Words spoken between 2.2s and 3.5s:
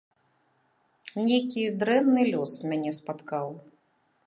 лёс мяне спаткаў.